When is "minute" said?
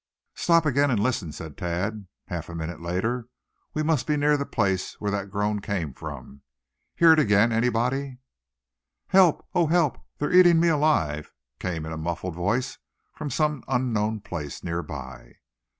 2.55-2.81